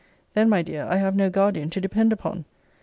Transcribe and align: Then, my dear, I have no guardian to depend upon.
Then, 0.33 0.49
my 0.49 0.63
dear, 0.63 0.87
I 0.89 0.95
have 0.95 1.15
no 1.15 1.29
guardian 1.29 1.69
to 1.69 1.79
depend 1.79 2.11
upon. 2.11 2.45